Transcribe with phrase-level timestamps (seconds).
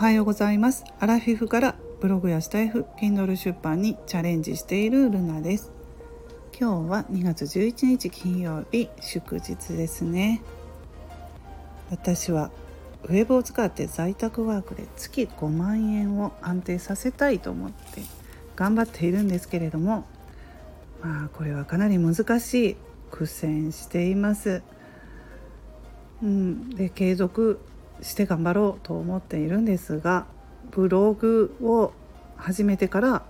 [0.00, 0.86] はようございます。
[0.98, 5.72] アラフィフからブログやスタイフ Kindle 出版にチャレンジしているルナです。
[6.58, 10.40] 今日は2月11日金曜日祝日ですね。
[11.90, 12.50] 私は
[13.04, 18.00] ウェブを使って在宅ワークで月5万円を安定させたいと思って
[18.56, 20.06] 頑張っているんですけれども
[21.02, 22.76] まあこれはかなり難しい
[23.10, 24.62] 苦戦しています。
[26.22, 27.60] うん、で継続
[28.02, 30.26] して頑張ろうと思っているんですが
[30.70, 31.92] ブログを
[32.36, 33.22] 始めてから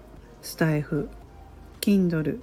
[0.42, 1.09] スタイフ
[1.80, 2.41] Kindle、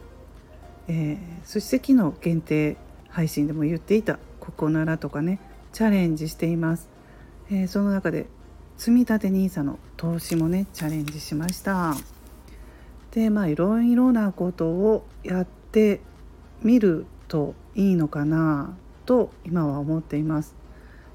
[0.88, 2.78] えー、そして昨日限定
[3.10, 5.40] 配信でも言っていたここならとかね
[5.74, 6.90] チャレンジしています、
[7.50, 8.28] えー、その中で
[8.78, 11.96] 積立 NISA の投資もねチャレンジしました。
[13.12, 16.02] でまあいろいろなことをやって
[16.62, 20.56] みるといいのかなと今は思っています。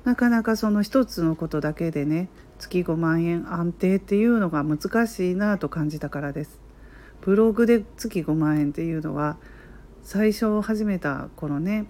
[0.05, 6.61] なかなかその一つのことだけでね月5万円安定っていうのが難しいなと感じたからです
[7.21, 9.37] ブログで月5万円っていうのは
[10.03, 11.87] 最初始めた頃ね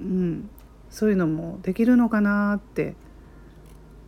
[0.00, 0.50] うん
[0.90, 2.94] そういうのもできるのかなって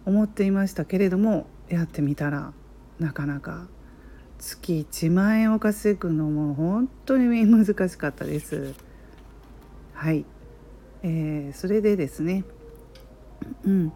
[0.05, 2.53] 思っていましたけれどもやってみたら
[2.99, 3.67] なかなか
[4.39, 8.75] 月1万円を稼ぐのも本当に難しかったです。
[9.95, 10.25] はい、
[11.05, 12.43] えー、それでですね
[13.65, 13.93] うん、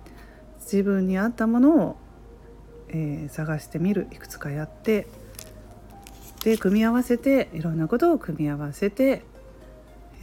[0.61, 1.97] 自分に合ったものを、
[2.89, 5.06] えー、探してみるいくつかやって
[6.44, 9.24] で組み合わせていろんなことを組み合わせて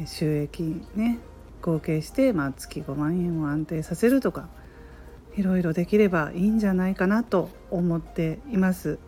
[0.06, 1.20] 収益ね
[1.62, 4.48] 合計して、まあ、月5万円を安定させるとか
[5.36, 9.00] いろいろできればいいんじゃないかなと思っています。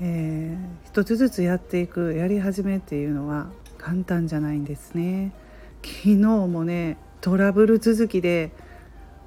[0.00, 5.32] えー、一つずつやっていくやり始めっていうのは簡単じゃないんですね。
[5.82, 8.52] 昨日もねトラブル続きで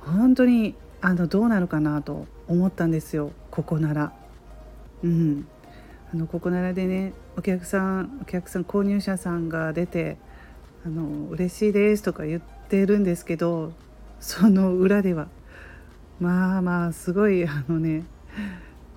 [0.07, 4.13] 本当にあのどうなるかなと思ったんですよここなら。
[5.03, 5.47] うん、
[6.13, 10.17] あのここならでねお客さんお客さん購入者さんが出て
[10.85, 13.73] 「あの嬉しいです」とか言ってるんですけど
[14.19, 15.27] その裏では
[16.19, 18.05] まあまあすごいあのね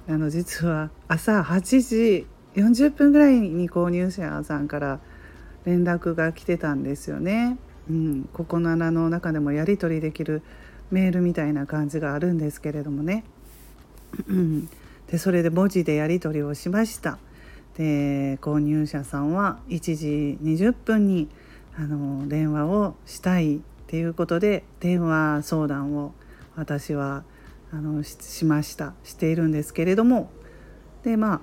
[0.08, 5.00] あの実は朝8時40分ぐらいに購入者さんから
[5.64, 7.58] 連絡が来てたんですよね。
[7.88, 10.42] うん、ここならの中でもやり取りできる
[10.90, 13.24] メールみたいな感じがあるんですけれどもね、
[15.10, 17.18] でそれで文字でやり取りをしました。
[17.76, 21.28] で購入者さんは1時20分に
[21.76, 26.12] あの電話をしたいっていうことで電話相談を
[26.56, 27.24] 私は
[27.72, 28.94] あのしました。
[29.04, 30.30] しているんですけれども。
[31.04, 31.40] でまあ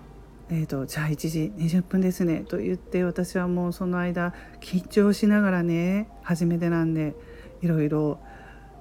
[0.50, 7.16] えーと、じゃあ1時20分ですねと言って私はもうその間緊張しながらね初めてなんで
[7.62, 8.20] いろいろ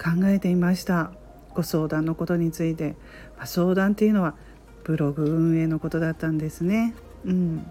[0.03, 1.11] 考えていました。
[1.55, 2.97] ご相談のことについて、
[3.37, 4.35] まあ、相談っていうのは
[4.85, 6.95] ブログ運営のことだったんですね。
[7.25, 7.71] うん、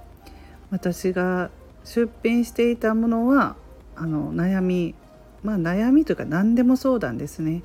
[0.72, 1.52] 私が
[1.84, 3.56] 出品していたものは
[3.96, 4.96] あの悩み
[5.44, 7.62] まあ悩みというか何でも相談ですね。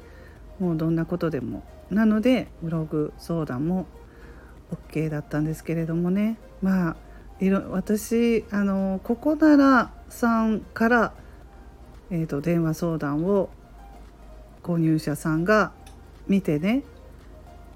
[0.58, 1.64] もうどんなことでも。
[1.90, 3.86] なのでブログ相談も
[4.70, 6.38] OK だったんですけれどもね。
[6.62, 6.96] まあ
[7.40, 11.12] いろ私あのここならさんから、
[12.10, 13.48] えーと電話相談を
[14.70, 15.72] 購入者さんが
[16.28, 16.84] 見てね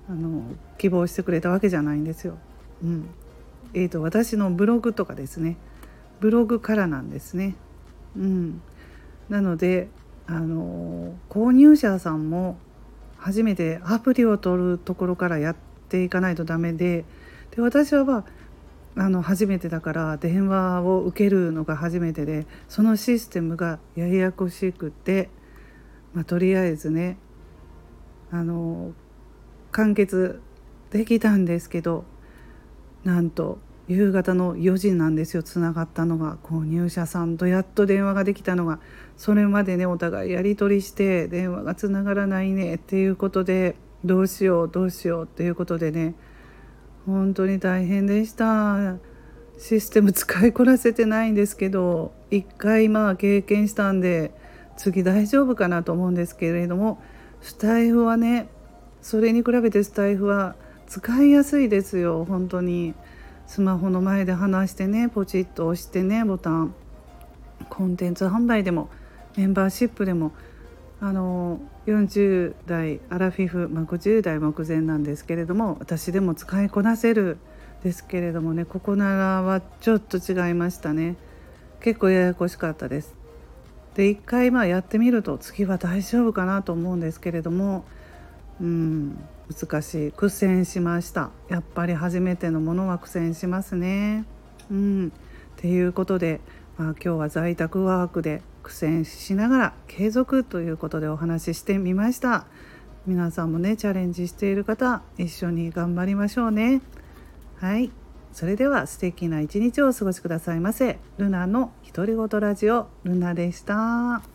[0.08, 0.42] あの
[0.78, 2.38] 希望してくれたわけじゃないんですよ。
[2.84, 3.08] うん
[3.72, 5.56] えーと、私のブログとかですね
[6.20, 7.56] ブログからなんですね。
[8.16, 8.62] うん、
[9.28, 9.88] なので
[10.28, 12.56] あの購入者さんも
[13.16, 15.56] 初めてアプリを取るところからやっ
[15.88, 17.04] ていかないとダメで
[17.50, 18.24] で私は
[18.96, 25.28] あの初めてだから電話を受けるのが初めてでそのシステムがややこしくて。
[26.14, 27.18] まあ、とりあえずね
[28.30, 28.92] あの
[29.72, 30.40] 完結
[30.90, 32.04] できたんですけど
[33.02, 36.38] なんと夕方の4時なんですよつながったのが。
[36.42, 38.78] 購入者さんとやっと電話ができたのが。
[39.16, 46.14] それまでねお互いやり取りして電話がつながらないねっていうことでどうしようどうしようっていうことでね。
[47.04, 48.96] 本当に大変でした。
[49.58, 54.32] システム使いこなせてないんですけど一回まあ経験したんで
[54.76, 57.00] 次大丈夫かなと思うんですけれども
[57.40, 58.48] スタイフはね
[59.02, 60.56] それに比べてスタイフは
[60.86, 62.24] 使いやすいですよ。
[62.24, 62.94] 本当に。
[63.46, 66.74] スマホの前で話してねポチッと押してねボタン。
[67.68, 68.88] コンテンツ販売でも
[69.36, 70.32] メンバーシップでも
[71.00, 77.38] あの40代アラフィフ、まあ、50代目前なんですけれども私でも使いこなせる
[77.82, 81.16] ですけれどもねここならはちょっと違いましたね。
[81.80, 83.23] 結構ややこしかったです。
[83.94, 87.84] で一回まあやってみると次は大丈夫かなと思うんですけれども
[88.60, 89.18] うん
[89.52, 90.12] 難しい。
[90.12, 91.30] 苦戦しました。
[91.48, 94.24] やっぱり初めてのものは苦戦しますね。
[94.70, 95.08] うん。
[95.08, 95.10] っ
[95.56, 96.40] ていうことで、
[96.78, 102.46] まあ、今日は在宅ワークで苦戦しながら継続ということでお話ししてみました。
[103.06, 106.80] 皆さんもねチャレンジしている方一緒に頑張りましょうね。
[107.56, 108.03] はい。
[108.34, 114.33] それでは素敵な一日をお過ごしくださいませルナの独り言ラジオルナでした。